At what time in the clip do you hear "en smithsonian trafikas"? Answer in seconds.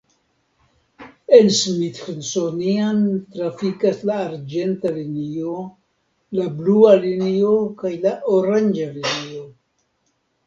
1.39-3.99